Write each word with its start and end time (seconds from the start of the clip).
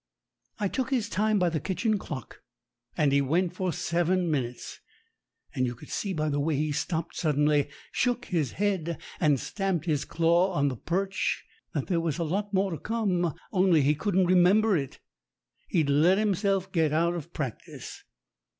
I 0.57 0.67
took 0.67 0.89
his 0.89 1.07
time 1.09 1.37
by 1.37 1.49
the 1.49 1.59
kitchen 1.59 1.99
clock, 1.99 2.41
and 2.97 3.11
he 3.11 3.21
went 3.21 3.53
for 3.53 3.71
seven 3.71 4.31
minutes, 4.31 4.79
and 5.53 5.67
you 5.67 5.75
could 5.75 5.89
see 5.91 6.11
by 6.11 6.27
the 6.27 6.39
way 6.39 6.55
he 6.55 6.71
stopped 6.71 7.15
suddenly, 7.15 7.69
shook 7.91 8.25
his 8.25 8.53
head, 8.53 8.99
and 9.19 9.39
stamped 9.39 9.85
his 9.85 10.03
claw 10.03 10.53
on 10.53 10.69
the 10.69 10.75
perch, 10.75 11.45
that 11.75 11.85
there 11.85 12.01
was 12.01 12.17
a 12.17 12.23
lot 12.23 12.51
more 12.51 12.71
to 12.71 12.79
come 12.79 13.35
only 13.51 13.83
he 13.83 13.93
couldn't 13.93 14.25
remember 14.25 14.75
it. 14.75 14.97
He'd 15.67 15.87
let 15.91 16.17
himself 16.17 16.71
get 16.71 16.91
out 16.91 17.13
of 17.13 17.31
practice. 17.31 18.03